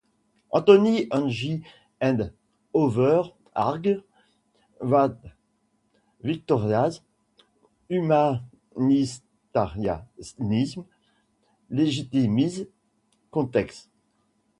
Antony 0.49 1.05
Anghie 1.11 1.61
and 2.01 2.31
others 2.73 3.27
argue 3.53 4.01
that 4.81 5.15
Vitoria's 6.23 7.01
humanitarianism 7.87 9.19
legitimized 11.69 12.65
conquest. 13.31 13.89